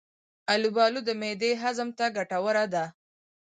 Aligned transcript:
البالو 0.53 0.99
د 1.07 1.09
معدې 1.21 1.51
هضم 1.61 1.89
ته 1.97 2.05
ګټوره 2.17 2.65
ده. 2.73 2.85